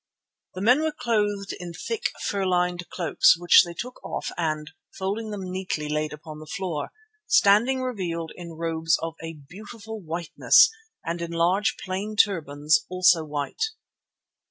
[0.55, 5.29] The men were clothed in thick, fur lined cloaks, which they took off and, folding
[5.29, 6.89] them neatly, laid upon the floor,
[7.27, 10.71] standing revealed in robes of a beautiful whiteness
[11.05, 13.61] and in large plain turbans, also white.